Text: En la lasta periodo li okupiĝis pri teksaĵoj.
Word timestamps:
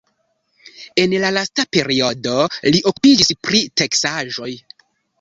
En 1.03 1.13
la 1.25 1.29
lasta 1.35 1.67
periodo 1.77 2.35
li 2.75 2.83
okupiĝis 2.93 3.33
pri 3.49 3.65
teksaĵoj. 3.83 4.53